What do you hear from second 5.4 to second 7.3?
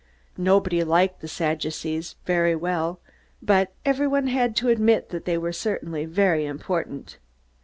certainly very important.